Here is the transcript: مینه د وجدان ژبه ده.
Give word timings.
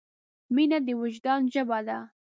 مینه 0.53 0.77
د 0.85 0.87
وجدان 1.01 1.41
ژبه 1.53 1.79
ده. 1.87 1.97